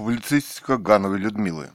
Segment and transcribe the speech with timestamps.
[0.00, 1.72] Публицистика Гановой Людмилы.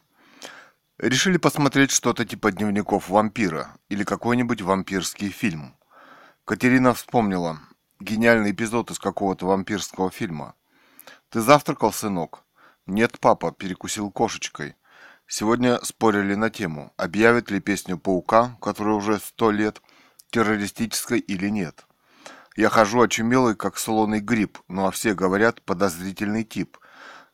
[0.98, 5.76] Решили посмотреть что-то типа дневников вампира или какой-нибудь вампирский фильм.
[6.44, 7.60] Катерина вспомнила
[8.00, 10.56] гениальный эпизод из какого-то вампирского фильма.
[11.30, 12.42] «Ты завтракал, сынок?»
[12.88, 14.76] «Нет, папа», перекусил кошечкой.
[15.28, 19.84] Сегодня спорили на тему, объявят ли песню «Паука», которая уже сто лет,
[20.32, 21.86] террористической или нет.
[22.56, 26.80] Я хожу очумелый, как солоный гриб, ну а все говорят подозрительный тип–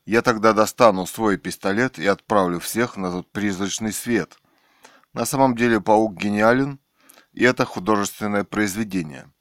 [0.06, 4.38] я тогда достану свой пистолет и отправлю всех на тот призрачный свет.
[5.14, 6.80] На самом деле паук гениален,
[7.34, 9.32] и это художественное произведение.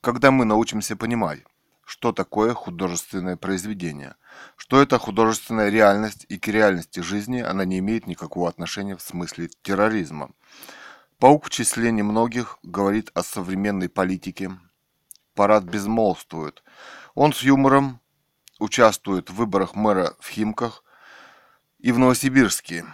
[0.00, 1.40] Когда мы научимся понимать,
[1.84, 4.14] что такое художественное произведение,
[4.56, 9.50] что это художественная реальность и к реальности жизни она не имеет никакого отношения в смысле
[9.62, 10.30] терроризма.
[11.18, 14.52] Паук в числе немногих говорит о современной политике.
[15.34, 16.62] Парад безмолвствует.
[17.14, 18.00] Он с юмором
[18.60, 20.84] участвует в выборах мэра в Химках
[21.78, 22.84] и в Новосибирске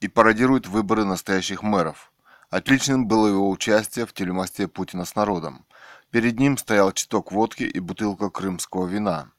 [0.00, 2.12] и пародирует выборы настоящих мэров.
[2.50, 5.66] Отличным было его участие в телемосте Путина с народом.
[6.10, 9.30] Перед ним стоял читок водки и бутылка крымского вина.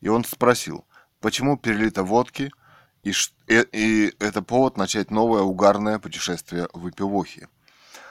[0.00, 0.86] И он спросил,
[1.20, 2.52] почему перелито водки,
[3.02, 3.12] и,
[3.46, 7.48] и, и это повод начать новое угарное путешествие в Эпивохе.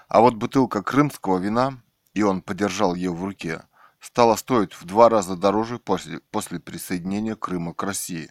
[0.08, 1.82] А вот бутылка крымского вина,
[2.14, 3.62] и он подержал ее в руке,
[4.02, 8.30] стала стоить в два раза дороже после, после присоединения Крыма к России.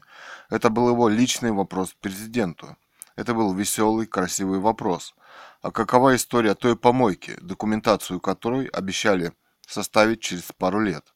[0.50, 2.76] Это был его личный вопрос президенту.
[3.16, 5.14] Это был веселый, красивый вопрос.
[5.62, 9.32] А какова история той помойки, документацию которой обещали
[9.66, 11.14] составить через пару лет?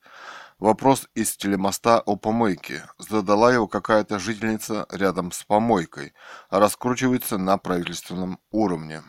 [0.59, 2.85] Вопрос из телемоста о помойке.
[2.99, 6.15] Задала его какая-то жительница рядом с помойкой,
[6.49, 9.03] а раскручивается на правительственном уровне.